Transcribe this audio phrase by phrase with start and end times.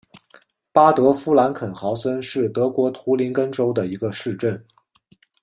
[0.73, 4.65] 巴德夫兰肯豪森是德国图林根州的一个市镇。